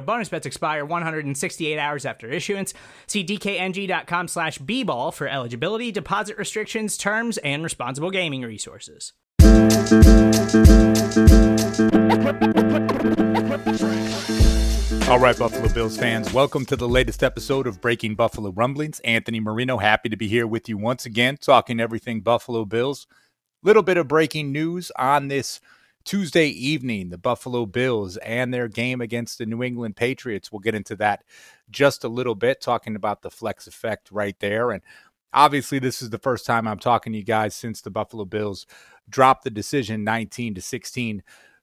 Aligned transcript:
Bonus 0.00 0.28
bets 0.28 0.46
expire 0.46 0.84
168 0.84 1.78
hours 1.78 2.06
after 2.06 2.28
issuance. 2.28 2.72
See 3.06 3.24
dkng.com 3.24 4.28
slash 4.28 4.58
bball 4.58 5.12
for 5.12 5.26
eligibility, 5.26 5.90
deposit 5.90 6.38
restrictions, 6.38 6.96
terms, 6.96 7.38
and 7.38 7.64
responsible 7.64 8.10
gaming 8.10 8.42
resources. 8.42 9.12
All 15.08 15.18
right, 15.18 15.36
Buffalo 15.36 15.68
Bills 15.74 15.96
fans, 15.96 16.32
welcome 16.32 16.64
to 16.66 16.76
the 16.76 16.88
latest 16.88 17.24
episode 17.24 17.66
of 17.66 17.80
Breaking 17.80 18.14
Buffalo 18.14 18.50
Rumblings. 18.50 19.00
Anthony 19.00 19.40
Marino, 19.40 19.78
happy 19.78 20.08
to 20.08 20.16
be 20.16 20.28
here 20.28 20.46
with 20.46 20.68
you 20.68 20.78
once 20.78 21.04
again, 21.04 21.36
talking 21.36 21.80
everything 21.80 22.20
Buffalo 22.20 22.64
Bills. 22.64 23.08
Little 23.64 23.82
bit 23.82 23.96
of 23.96 24.06
breaking 24.06 24.52
news 24.52 24.92
on 24.96 25.26
this 25.26 25.60
Tuesday 26.04 26.46
evening, 26.46 27.10
the 27.10 27.18
Buffalo 27.18 27.66
Bills 27.66 28.16
and 28.18 28.52
their 28.52 28.68
game 28.68 29.00
against 29.00 29.38
the 29.38 29.46
New 29.46 29.62
England 29.62 29.96
Patriots. 29.96 30.50
We'll 30.50 30.60
get 30.60 30.74
into 30.74 30.96
that 30.96 31.24
just 31.70 32.04
a 32.04 32.08
little 32.08 32.34
bit, 32.34 32.60
talking 32.60 32.96
about 32.96 33.22
the 33.22 33.30
flex 33.30 33.66
effect 33.66 34.10
right 34.10 34.38
there. 34.40 34.70
And 34.70 34.82
obviously, 35.32 35.78
this 35.78 36.00
is 36.00 36.10
the 36.10 36.18
first 36.18 36.46
time 36.46 36.66
I'm 36.66 36.78
talking 36.78 37.12
to 37.12 37.18
you 37.18 37.24
guys 37.24 37.54
since 37.54 37.80
the 37.80 37.90
Buffalo 37.90 38.24
Bills 38.24 38.66
dropped 39.08 39.44
the 39.44 39.50
decision 39.50 40.04
19 40.04 40.54
to 40.54 40.62
16 40.62 41.22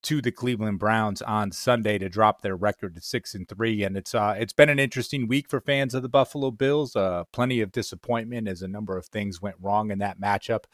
to 0.00 0.22
the 0.22 0.30
Cleveland 0.30 0.78
Browns 0.78 1.22
on 1.22 1.50
Sunday 1.50 1.98
to 1.98 2.08
drop 2.08 2.40
their 2.40 2.56
record 2.56 2.94
to 2.94 3.00
six 3.00 3.34
and 3.34 3.48
three. 3.48 3.82
And 3.82 3.96
it's 3.96 4.14
uh, 4.14 4.36
it's 4.38 4.52
been 4.52 4.68
an 4.68 4.78
interesting 4.78 5.26
week 5.26 5.48
for 5.48 5.60
fans 5.60 5.94
of 5.94 6.02
the 6.02 6.08
Buffalo 6.08 6.50
Bills. 6.50 6.94
Uh, 6.94 7.24
plenty 7.32 7.60
of 7.60 7.72
disappointment 7.72 8.46
as 8.46 8.62
a 8.62 8.68
number 8.68 8.96
of 8.96 9.06
things 9.06 9.42
went 9.42 9.56
wrong 9.60 9.90
in 9.90 9.98
that 9.98 10.20
matchup. 10.20 10.64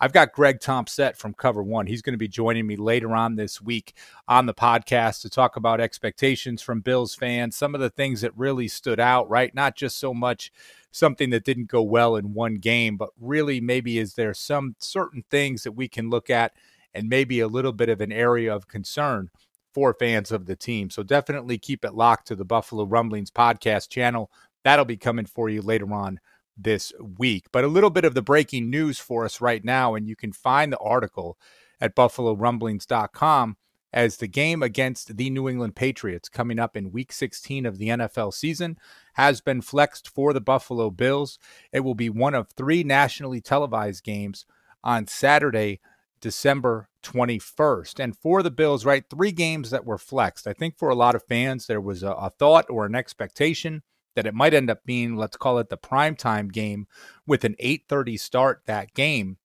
I've 0.00 0.12
got 0.12 0.32
Greg 0.32 0.60
Thompson 0.60 1.12
from 1.14 1.34
Cover 1.34 1.62
One. 1.62 1.86
He's 1.86 2.02
going 2.02 2.12
to 2.12 2.18
be 2.18 2.28
joining 2.28 2.68
me 2.68 2.76
later 2.76 3.16
on 3.16 3.34
this 3.34 3.60
week 3.60 3.94
on 4.28 4.46
the 4.46 4.54
podcast 4.54 5.22
to 5.22 5.30
talk 5.30 5.56
about 5.56 5.80
expectations 5.80 6.62
from 6.62 6.80
Bills 6.80 7.16
fans, 7.16 7.56
some 7.56 7.74
of 7.74 7.80
the 7.80 7.90
things 7.90 8.20
that 8.20 8.36
really 8.36 8.68
stood 8.68 9.00
out, 9.00 9.28
right? 9.28 9.52
Not 9.54 9.74
just 9.74 9.98
so 9.98 10.14
much 10.14 10.52
something 10.92 11.30
that 11.30 11.44
didn't 11.44 11.66
go 11.66 11.82
well 11.82 12.14
in 12.14 12.32
one 12.32 12.56
game, 12.56 12.96
but 12.96 13.10
really 13.20 13.60
maybe 13.60 13.98
is 13.98 14.14
there 14.14 14.34
some 14.34 14.76
certain 14.78 15.24
things 15.30 15.64
that 15.64 15.72
we 15.72 15.88
can 15.88 16.10
look 16.10 16.30
at 16.30 16.52
and 16.94 17.08
maybe 17.08 17.40
a 17.40 17.48
little 17.48 17.72
bit 17.72 17.88
of 17.88 18.00
an 18.00 18.12
area 18.12 18.54
of 18.54 18.68
concern 18.68 19.30
for 19.74 19.94
fans 19.94 20.30
of 20.30 20.46
the 20.46 20.56
team. 20.56 20.90
So 20.90 21.02
definitely 21.02 21.58
keep 21.58 21.84
it 21.84 21.94
locked 21.94 22.28
to 22.28 22.36
the 22.36 22.44
Buffalo 22.44 22.84
Rumblings 22.84 23.32
podcast 23.32 23.88
channel. 23.88 24.30
That'll 24.62 24.84
be 24.84 24.96
coming 24.96 25.26
for 25.26 25.48
you 25.48 25.60
later 25.60 25.92
on 25.92 26.20
this 26.58 26.92
week. 27.00 27.46
But 27.52 27.64
a 27.64 27.68
little 27.68 27.90
bit 27.90 28.04
of 28.04 28.14
the 28.14 28.22
breaking 28.22 28.68
news 28.68 28.98
for 28.98 29.24
us 29.24 29.40
right 29.40 29.64
now, 29.64 29.94
and 29.94 30.08
you 30.08 30.16
can 30.16 30.32
find 30.32 30.72
the 30.72 30.78
article 30.78 31.38
at 31.80 31.94
buffalorumblings.com 31.94 33.56
as 33.92 34.18
the 34.18 34.26
game 34.26 34.62
against 34.62 35.16
the 35.16 35.30
New 35.30 35.48
England 35.48 35.74
Patriots 35.74 36.28
coming 36.28 36.58
up 36.58 36.76
in 36.76 36.92
week 36.92 37.12
16 37.12 37.64
of 37.64 37.78
the 37.78 37.88
NFL 37.88 38.34
season 38.34 38.76
has 39.14 39.40
been 39.40 39.62
flexed 39.62 40.08
for 40.08 40.32
the 40.32 40.40
Buffalo 40.40 40.90
Bills. 40.90 41.38
It 41.72 41.80
will 41.80 41.94
be 41.94 42.10
one 42.10 42.34
of 42.34 42.50
three 42.50 42.82
nationally 42.82 43.40
televised 43.40 44.04
games 44.04 44.44
on 44.84 45.06
Saturday, 45.06 45.80
December 46.20 46.88
21st. 47.02 48.02
And 48.02 48.16
for 48.16 48.42
the 48.42 48.50
Bills, 48.50 48.84
right, 48.84 49.04
three 49.08 49.32
games 49.32 49.70
that 49.70 49.86
were 49.86 49.98
flexed. 49.98 50.46
I 50.46 50.52
think 50.52 50.76
for 50.76 50.90
a 50.90 50.94
lot 50.94 51.14
of 51.14 51.24
fans, 51.24 51.66
there 51.66 51.80
was 51.80 52.02
a, 52.02 52.10
a 52.10 52.30
thought 52.30 52.66
or 52.68 52.84
an 52.84 52.94
expectation 52.94 53.82
that 54.18 54.26
it 54.26 54.34
might 54.34 54.52
end 54.52 54.68
up 54.68 54.84
being, 54.84 55.14
let's 55.14 55.36
call 55.36 55.60
it 55.60 55.68
the 55.68 55.78
primetime 55.78 56.50
game 56.52 56.88
with 57.24 57.44
an 57.44 57.54
8:30 57.60 58.18
start 58.18 58.62
that 58.66 58.92
game. 58.92 59.36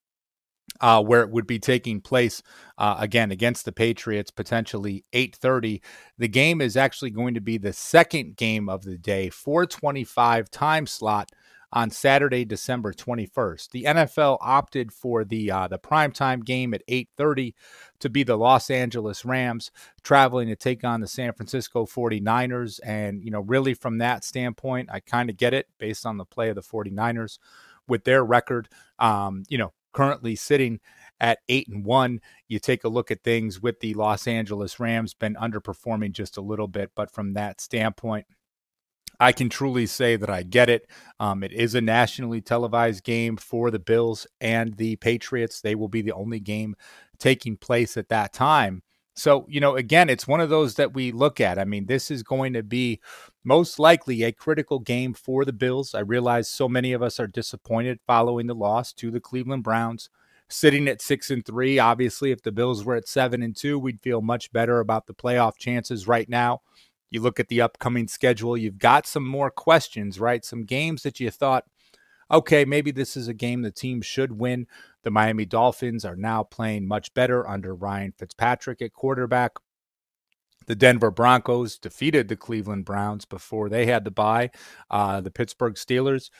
Uh, 0.82 1.04
where 1.04 1.22
it 1.22 1.30
would 1.30 1.46
be 1.46 1.60
taking 1.60 2.02
place 2.02 2.42
uh, 2.80 2.96
again 2.98 3.30
against 3.30 3.66
the 3.66 3.72
Patriots, 3.72 4.32
potentially 4.32 5.06
8:30. 5.14 5.82
The 6.18 6.28
game 6.28 6.60
is 6.60 6.76
actually 6.76 7.12
going 7.12 7.36
to 7.36 7.42
be 7.42 7.60
the 7.60 7.72
second 7.72 8.36
game 8.36 8.68
of 8.68 8.84
the 8.84 8.98
day, 8.98 9.30
425 9.30 10.50
time 10.50 10.88
slot 10.88 11.30
on 11.74 11.90
Saturday, 11.90 12.46
December 12.46 12.94
21st. 12.94 13.72
The 13.72 13.84
NFL 13.84 14.38
opted 14.40 14.94
for 14.94 15.26
the 15.26 15.52
uh, 15.52 15.68
the 15.68 15.80
primetime 15.80 16.46
game 16.46 16.74
at 16.74 16.84
8:30 16.88 17.54
to 18.00 18.10
be 18.10 18.24
the 18.24 18.38
Los 18.38 18.70
Angeles 18.70 19.26
Rams 19.26 19.72
traveling 20.04 20.48
to 20.48 20.56
take 20.56 20.84
on 20.84 21.02
the 21.02 21.08
San 21.08 21.34
Francisco 21.34 21.86
49ers 21.86 22.80
and 22.86 23.24
you 23.24 23.32
know 23.32 23.42
really 23.42 23.74
from 23.74 23.98
that 23.98 24.24
standpoint, 24.24 24.90
I 24.92 25.00
kind 25.00 25.30
of 25.30 25.38
get 25.38 25.54
it 25.54 25.68
based 25.80 26.06
on 26.06 26.18
the 26.18 26.26
play 26.26 26.50
of 26.50 26.56
the 26.56 26.62
49ers 26.62 27.40
with 27.88 28.04
their 28.04 28.24
record. 28.24 28.70
Um, 29.00 29.44
you 29.50 29.58
know 29.58 29.74
currently 29.94 30.36
sitting 30.36 30.80
at 31.20 31.38
8 31.48 31.68
and 31.68 31.86
1 31.86 32.20
you 32.48 32.58
take 32.58 32.84
a 32.84 32.90
look 32.90 33.12
at 33.12 33.24
things 33.24 33.62
with 33.62 33.80
the 33.80 33.94
Los 33.94 34.26
Angeles 34.26 34.80
Rams 34.80 35.14
been 35.14 35.36
underperforming 35.36 36.14
just 36.14 36.36
a 36.36 36.42
little 36.42 36.68
bit 36.68 36.90
but 36.96 37.12
from 37.12 37.34
that 37.34 37.62
standpoint 37.62 38.26
I 39.24 39.32
can 39.32 39.48
truly 39.48 39.86
say 39.86 40.18
that 40.18 40.30
I 40.30 40.44
get 40.44 40.70
it. 40.70 40.86
Um, 41.18 41.44
it 41.44 41.54
is 41.54 41.76
a 41.76 41.82
nationally 41.82 42.42
televised 42.42 43.06
game 43.06 43.38
for 43.38 43.72
the 43.72 43.80
Bills 43.80 44.28
and 44.42 44.76
the 44.76 44.98
Patriots. 44.98 45.62
They 45.62 45.76
will 45.76 45.88
be 45.88 46.02
the 46.02 46.12
only 46.12 46.42
game 46.42 46.76
taking 47.20 47.56
place 47.56 47.96
at 47.96 48.10
that 48.10 48.34
time. 48.34 48.84
So, 49.16 49.46
you 49.48 49.62
know, 49.62 49.78
again, 49.78 50.10
it's 50.10 50.28
one 50.28 50.42
of 50.42 50.50
those 50.50 50.76
that 50.76 50.94
we 50.94 51.14
look 51.14 51.40
at. 51.40 51.58
I 51.58 51.64
mean, 51.64 51.86
this 51.86 52.12
is 52.12 52.22
going 52.22 52.52
to 52.52 52.64
be 52.64 53.00
most 53.46 53.80
likely 53.80 54.24
a 54.24 54.34
critical 54.34 54.80
game 54.80 55.14
for 55.14 55.46
the 55.46 55.54
Bills. 55.54 55.96
I 55.96 56.00
realize 56.00 56.50
so 56.50 56.68
many 56.68 56.92
of 56.92 57.02
us 57.02 57.18
are 57.18 57.28
disappointed 57.28 58.00
following 58.06 58.48
the 58.48 58.56
loss 58.56 58.92
to 58.94 59.10
the 59.10 59.22
Cleveland 59.22 59.64
Browns. 59.64 60.10
Sitting 60.50 60.90
at 60.90 61.02
six 61.02 61.32
and 61.32 61.46
three, 61.46 61.80
obviously, 61.80 62.32
if 62.32 62.42
the 62.42 62.52
Bills 62.52 62.84
were 62.84 62.96
at 62.96 63.08
seven 63.08 63.42
and 63.42 63.56
two, 63.56 63.80
we'd 63.80 64.02
feel 64.02 64.22
much 64.22 64.52
better 64.52 64.82
about 64.82 65.08
the 65.08 65.14
playoff 65.14 65.58
chances 65.58 66.10
right 66.10 66.28
now. 66.28 66.60
You 67.14 67.22
look 67.22 67.40
at 67.40 67.48
the 67.48 67.62
upcoming 67.62 68.08
schedule, 68.08 68.58
you've 68.58 68.80
got 68.80 69.06
some 69.06 69.24
more 69.24 69.52
questions, 69.52 70.20
right? 70.20 70.44
Some 70.44 70.66
games 70.66 71.04
that 71.04 71.20
you 71.20 71.30
thought, 71.30 71.66
okay, 72.32 72.66
maybe 72.66 72.90
this 72.90 73.16
is 73.16 73.28
a 73.28 73.36
game 73.36 73.62
the 73.62 73.70
team 73.70 74.02
should 74.02 74.40
win. 74.40 74.66
The 75.04 75.12
Miami 75.12 75.46
Dolphins 75.46 76.06
are 76.06 76.16
now 76.16 76.42
playing 76.42 76.88
much 76.88 77.14
better 77.14 77.48
under 77.48 77.76
Ryan 77.76 78.14
Fitzpatrick 78.18 78.82
at 78.82 78.94
quarterback. 78.94 79.52
The 80.66 80.74
Denver 80.74 81.12
Broncos 81.12 81.78
defeated 81.78 82.30
the 82.30 82.36
Cleveland 82.36 82.86
Browns 82.86 83.26
before 83.26 83.70
they 83.70 83.86
had 83.86 84.06
the 84.06 84.12
bye. 84.12 84.50
Uh, 84.90 85.22
the 85.22 85.30
Pittsburgh 85.30 85.76
Steelers 85.76 86.32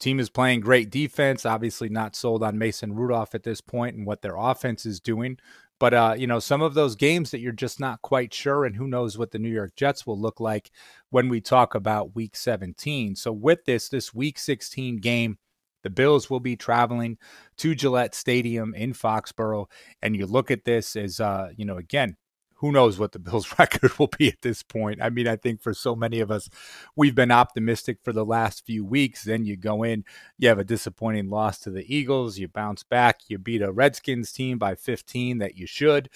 team 0.00 0.20
is 0.20 0.30
playing 0.30 0.60
great 0.60 0.88
defense. 0.88 1.44
Obviously, 1.44 1.90
not 1.90 2.16
sold 2.16 2.42
on 2.42 2.56
Mason 2.56 2.94
Rudolph 2.94 3.34
at 3.34 3.42
this 3.42 3.60
point 3.60 3.94
and 3.94 4.06
what 4.06 4.22
their 4.22 4.36
offense 4.36 4.86
is 4.86 5.00
doing. 5.00 5.38
But 5.80 5.94
uh, 5.94 6.14
you 6.18 6.26
know, 6.26 6.38
some 6.40 6.62
of 6.62 6.74
those 6.74 6.96
games 6.96 7.30
that 7.30 7.40
you're 7.40 7.52
just 7.52 7.78
not 7.78 8.02
quite 8.02 8.34
sure, 8.34 8.64
and 8.64 8.74
who 8.74 8.88
knows 8.88 9.16
what 9.16 9.30
the 9.30 9.38
New 9.38 9.48
York 9.50 9.76
Jets 9.76 10.06
will 10.06 10.18
look 10.18 10.40
like 10.40 10.70
when 11.10 11.28
we 11.28 11.40
talk 11.40 11.74
about 11.74 12.14
Week 12.16 12.34
17. 12.34 13.14
So 13.14 13.32
with 13.32 13.64
this, 13.64 13.88
this 13.88 14.12
Week 14.12 14.38
16 14.38 14.98
game, 14.98 15.38
the 15.84 15.90
Bills 15.90 16.28
will 16.28 16.40
be 16.40 16.56
traveling 16.56 17.18
to 17.58 17.74
Gillette 17.74 18.14
Stadium 18.14 18.74
in 18.74 18.92
Foxborough, 18.92 19.66
and 20.02 20.16
you 20.16 20.26
look 20.26 20.50
at 20.50 20.64
this 20.64 20.96
as, 20.96 21.20
uh, 21.20 21.50
you 21.56 21.64
know, 21.64 21.76
again, 21.76 22.16
who 22.58 22.72
knows 22.72 22.98
what 22.98 23.12
the 23.12 23.18
Bills' 23.18 23.54
record 23.58 23.98
will 23.98 24.08
be 24.18 24.28
at 24.28 24.42
this 24.42 24.62
point. 24.62 25.00
I 25.02 25.10
mean, 25.10 25.28
I 25.28 25.36
think 25.36 25.60
for 25.60 25.72
so 25.74 25.94
many 25.94 26.20
of 26.20 26.30
us, 26.30 26.48
we've 26.96 27.14
been 27.14 27.30
optimistic 27.30 27.98
for 28.02 28.12
the 28.12 28.24
last 28.24 28.66
few 28.66 28.84
weeks. 28.84 29.24
Then 29.24 29.44
you 29.44 29.56
go 29.56 29.82
in, 29.82 30.04
you 30.38 30.48
have 30.48 30.58
a 30.58 30.64
disappointing 30.64 31.30
loss 31.30 31.58
to 31.60 31.70
the 31.70 31.94
Eagles, 31.94 32.38
you 32.38 32.48
bounce 32.48 32.82
back, 32.82 33.20
you 33.28 33.38
beat 33.38 33.62
a 33.62 33.72
Redskins 33.72 34.32
team 34.32 34.58
by 34.58 34.74
15 34.74 35.38
that 35.38 35.56
you 35.56 35.66
should. 35.66 36.08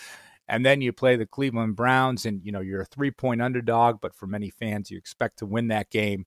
And 0.49 0.67
then 0.67 0.81
you 0.81 0.93
play 0.93 1.15
the 1.17 1.27
Cleveland 1.27 1.77
Browns, 1.77 2.27
and 2.27 2.45
you 2.45 2.51
know 2.51 2.61
you're 2.61 2.83
a 2.83 2.87
three-point 2.87 3.41
underdog, 3.41 4.01
but 4.01 4.15
for 4.15 4.27
many 4.27 4.51
fans, 4.51 4.91
you 4.91 4.99
expect 4.99 5.39
to 5.39 5.47
win 5.47 5.69
that 5.69 5.89
game. 5.89 6.27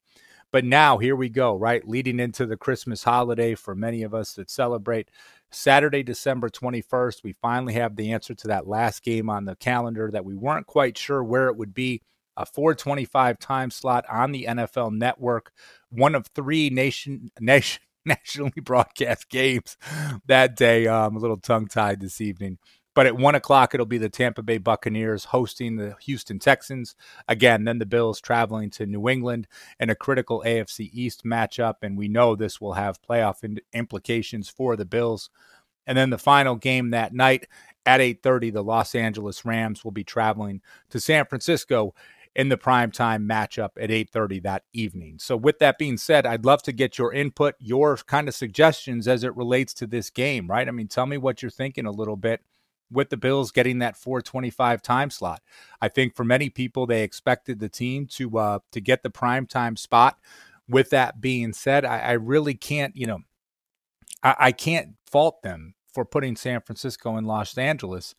But 0.55 0.63
now 0.63 0.99
here 0.99 1.17
we 1.17 1.27
go, 1.27 1.53
right? 1.53 1.85
Leading 1.85 2.17
into 2.17 2.45
the 2.45 2.55
Christmas 2.55 3.03
holiday 3.03 3.55
for 3.55 3.75
many 3.75 4.03
of 4.03 4.13
us 4.13 4.35
that 4.35 4.49
celebrate 4.49 5.11
Saturday, 5.51 6.01
December 6.01 6.47
21st. 6.47 7.25
We 7.25 7.33
finally 7.33 7.73
have 7.73 7.97
the 7.97 8.13
answer 8.13 8.33
to 8.33 8.47
that 8.47 8.65
last 8.65 9.03
game 9.03 9.29
on 9.29 9.43
the 9.43 9.57
calendar 9.57 10.09
that 10.09 10.23
we 10.23 10.33
weren't 10.33 10.65
quite 10.65 10.97
sure 10.97 11.21
where 11.21 11.49
it 11.49 11.57
would 11.57 11.73
be. 11.73 12.03
A 12.37 12.45
425 12.45 13.37
time 13.37 13.69
slot 13.69 14.05
on 14.09 14.31
the 14.31 14.45
NFL 14.47 14.93
network, 14.93 15.51
one 15.89 16.15
of 16.15 16.27
three 16.27 16.69
nation 16.69 17.31
nation 17.41 17.81
nationally 18.05 18.61
broadcast 18.63 19.27
games 19.27 19.75
that 20.25 20.55
day. 20.55 20.87
I'm 20.87 21.07
um, 21.07 21.15
a 21.17 21.19
little 21.19 21.35
tongue 21.35 21.67
tied 21.67 21.99
this 21.99 22.21
evening. 22.21 22.59
But 22.95 23.06
at 23.06 23.18
one 23.18 23.36
o'clock, 23.36 23.74
it'll 23.74 23.86
be 23.86 23.97
the 23.97 24.09
Tampa 24.09 24.42
Bay 24.42 24.57
Buccaneers 24.57 25.25
hosting 25.25 25.75
the 25.75 25.95
Houston 26.01 26.39
Texans. 26.39 26.95
Again, 27.27 27.65
then 27.65 27.77
the 27.77 27.86
Bills 27.86 28.21
traveling 28.21 28.69
to 28.71 28.86
New 28.86 29.09
England 29.09 29.47
in 29.80 29.89
a 29.89 29.95
critical 29.95 30.42
AFC 30.45 30.89
East 30.94 31.25
matchup. 31.25 31.75
And 31.81 31.97
we 31.97 32.07
know 32.07 32.36
this 32.36 32.62
will 32.62 32.74
have 32.74 33.01
playoff 33.01 33.44
implications 33.74 34.50
for 34.50 34.75
the 34.75 34.86
Bills. 34.86 35.30
And 35.86 35.97
then 35.97 36.09
the 36.09 36.18
final 36.18 36.56
game 36.56 36.89
that 36.92 37.13
night 37.13 37.47
at 37.86 38.00
8:30, 38.00 38.50
the 38.50 38.63
Los 38.63 38.95
Angeles 38.95 39.45
Rams 39.45 39.83
will 39.83 39.91
be 39.91 40.03
traveling 40.06 40.62
to 40.89 41.00
San 41.00 41.25
Francisco 41.25 41.94
in 42.33 42.50
the 42.50 42.57
primetime 42.57 43.25
matchup 43.30 43.71
at 43.77 43.91
8:30 43.91 44.39
that 44.39 44.63
evening. 44.74 45.19
So 45.19 45.36
with 45.38 45.59
that 45.59 45.77
being 45.77 45.98
said, 45.98 46.25
I'd 46.25 46.45
love 46.45 46.63
to 46.63 46.71
get 46.71 46.98
your 46.98 47.13
input, 47.13 47.56
your 47.59 47.98
kind 47.98 48.27
of 48.27 48.36
suggestions 48.36 49.07
as 49.07 49.24
it 49.24 49.36
relates 49.36 49.74
to 49.75 49.88
this 49.88 50.09
game, 50.09 50.48
right? 50.48 50.68
I 50.68 50.71
mean, 50.71 50.88
tell 50.88 51.06
me 51.06 51.18
what 51.18 51.41
you're 51.41 51.51
thinking 51.51 51.86
a 51.86 51.91
little 51.91 52.18
bit 52.18 52.41
with 52.91 53.09
the 53.09 53.17
Bills 53.17 53.51
getting 53.51 53.79
that 53.79 53.97
425 53.97 54.81
time 54.81 55.09
slot. 55.09 55.41
I 55.81 55.87
think 55.87 56.15
for 56.15 56.23
many 56.23 56.49
people 56.49 56.85
they 56.85 57.03
expected 57.03 57.59
the 57.59 57.69
team 57.69 58.07
to 58.07 58.37
uh 58.37 58.59
to 58.71 58.81
get 58.81 59.03
the 59.03 59.09
prime 59.09 59.45
time 59.45 59.75
spot. 59.75 60.17
With 60.67 60.89
that 60.89 61.21
being 61.21 61.53
said, 61.53 61.85
I, 61.85 61.99
I 61.99 62.11
really 62.13 62.55
can't, 62.55 62.95
you 62.95 63.05
know, 63.05 63.19
I, 64.23 64.35
I 64.39 64.51
can't 64.51 64.95
fault 65.05 65.43
them 65.43 65.75
for 65.93 66.05
putting 66.05 66.35
San 66.35 66.61
Francisco 66.61 67.15
and 67.15 67.27
Los 67.27 67.55
Angeles 67.57 68.15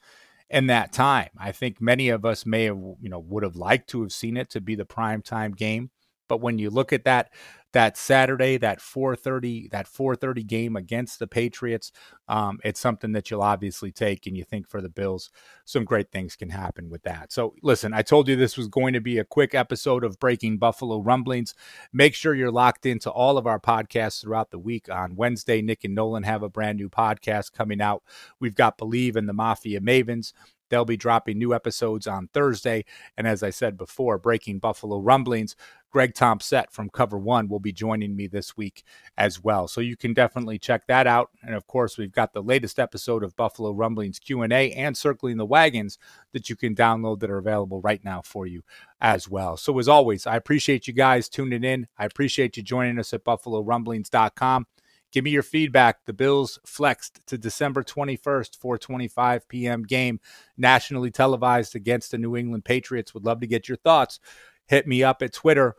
in 0.49 0.69
that 0.69 0.93
time. 0.93 1.31
I 1.39 1.53
think 1.53 1.81
many 1.81 2.09
of 2.09 2.25
us 2.25 2.47
may 2.47 2.65
have, 2.65 2.77
you 2.77 3.09
know, 3.09 3.19
would 3.19 3.43
have 3.43 3.57
liked 3.57 3.91
to 3.91 4.03
have 4.03 4.13
seen 4.13 4.37
it 4.37 4.49
to 4.51 4.61
be 4.61 4.75
the 4.75 4.85
prime 4.85 5.23
time 5.23 5.53
game. 5.53 5.91
But 6.29 6.41
when 6.41 6.59
you 6.59 6.71
look 6.71 6.93
at 6.93 7.05
that 7.05 7.31
that 7.77 7.99
Saturday, 7.99 8.57
that 8.57 8.81
4:30, 8.81 9.69
that 9.69 9.87
4:30 9.87 10.43
game 10.43 10.77
against 10.77 11.19
the 11.19 11.27
Patriots, 11.27 11.93
um, 12.27 12.59
it's 12.65 12.81
something 12.81 13.13
that 13.13 13.31
you'll 13.31 13.43
obviously 13.43 13.93
take, 13.93 14.27
and 14.27 14.35
you 14.35 14.45
think 14.45 14.67
for 14.67 14.81
the 14.81 14.89
Bills, 14.89 15.31
some 15.67 15.85
great 15.85 16.11
things 16.11 16.37
can 16.37 16.49
happen 16.49 16.89
with 16.89 17.03
that. 17.03 17.33
So, 17.33 17.55
listen, 17.63 17.93
I 17.93 18.01
told 18.01 18.29
you 18.29 18.37
this 18.37 18.57
was 18.57 18.69
going 18.69 18.95
to 18.95 19.01
be 19.01 19.19
a 19.19 19.25
quick 19.25 19.55
episode 19.55 20.05
of 20.05 20.19
Breaking 20.19 20.57
Buffalo 20.57 21.01
Rumblings. 21.03 21.55
Make 21.93 22.15
sure 22.15 22.35
you're 22.35 22.51
locked 22.51 22.87
into 22.87 23.11
all 23.11 23.37
of 23.37 23.47
our 23.47 23.61
podcasts 23.61 24.23
throughout 24.23 24.51
the 24.51 24.59
week. 24.59 24.89
On 24.91 25.15
Wednesday, 25.15 25.61
Nick 25.61 25.85
and 25.85 25.95
Nolan 25.95 26.23
have 26.23 26.43
a 26.43 26.49
brand 26.49 26.79
new 26.79 26.89
podcast 26.89 27.53
coming 27.53 27.83
out. 27.83 28.03
We've 28.41 28.55
got 28.55 28.79
Believe 28.79 29.17
in 29.17 29.27
the 29.27 29.35
Mafia 29.35 29.81
Mavens. 29.81 30.33
They'll 30.69 30.85
be 30.85 30.97
dropping 30.97 31.39
new 31.39 31.55
episodes 31.55 32.07
on 32.07 32.29
Thursday. 32.29 32.85
And 33.17 33.27
as 33.27 33.43
I 33.43 33.51
said 33.51 33.77
before, 33.77 34.19
Breaking 34.19 34.59
Buffalo 34.59 34.99
Rumblings, 34.99 35.55
Greg 35.97 36.13
Thompson 36.13 36.65
from 36.71 36.91
Cover 36.91 37.17
One 37.17 37.49
will 37.49 37.59
be 37.59 37.73
joining 37.73 38.15
me 38.15 38.27
this 38.27 38.55
week 38.55 38.85
as 39.17 39.43
well. 39.43 39.67
So 39.67 39.81
you 39.81 39.97
can 39.97 40.13
definitely 40.13 40.59
check 40.59 40.87
that 40.89 41.07
out. 41.07 41.31
And 41.43 41.55
of 41.55 41.67
course, 41.67 41.97
we've 41.97 42.13
got 42.13 42.35
the 42.35 42.43
latest 42.43 42.79
episode 42.79 43.25
of 43.25 43.35
Buffalo 43.35 43.71
Rumblings 43.71 44.19
Q&A 44.19 44.73
and 44.73 44.95
Circling 44.95 45.39
the 45.39 45.47
Wagons 45.47 45.97
that 46.35 46.51
you 46.51 46.55
can 46.55 46.75
download 46.75 47.21
that 47.21 47.31
are 47.31 47.39
available 47.39 47.81
right 47.81 48.05
now 48.05 48.21
for 48.21 48.47
you 48.47 48.63
as 49.01 49.27
well. 49.27 49.57
So 49.57 49.79
as 49.79 49.89
always, 49.89 50.27
I 50.27 50.37
appreciate 50.37 50.87
you 50.87 50.93
guys 50.93 51.31
tuning 51.31 51.65
in. 51.65 51.87
I 51.97 52.05
appreciate 52.05 52.59
you 52.59 52.63
joining 52.63 52.99
us 52.99 53.15
at 53.15 53.25
buffalorumblings.com. 53.25 54.67
Give 55.13 55.25
me 55.25 55.31
your 55.31 55.43
feedback. 55.43 56.05
The 56.05 56.13
Bills 56.13 56.59
flexed 56.67 57.27
to 57.29 57.39
December 57.39 57.83
21st, 57.83 58.59
4:25 58.59 59.49
p.m. 59.49 59.83
game, 59.83 60.21
nationally 60.59 61.11
televised 61.11 61.75
against 61.75 62.11
the 62.11 62.19
New 62.19 62.37
England 62.37 62.67
Patriots. 62.67 63.15
Would 63.15 63.25
love 63.25 63.41
to 63.41 63.47
get 63.47 63.67
your 63.67 63.79
thoughts. 63.79 64.21
Hit 64.69 64.87
me 64.87 65.03
up 65.03 65.23
at 65.23 65.33
Twitter 65.33 65.77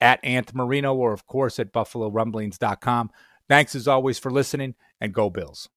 at 0.00 0.22
Anth 0.22 0.54
Marino 0.54 0.94
or 0.94 1.12
of 1.12 1.26
course 1.26 1.58
at 1.58 1.72
buffalorumblings.com. 1.72 3.10
Thanks 3.48 3.74
as 3.74 3.88
always 3.88 4.18
for 4.18 4.30
listening 4.30 4.74
and 5.00 5.12
go 5.12 5.30
Bills. 5.30 5.68